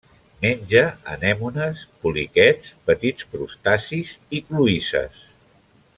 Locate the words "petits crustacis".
2.89-4.15